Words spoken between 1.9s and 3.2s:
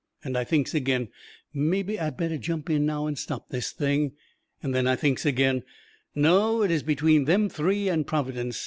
I better jump in now and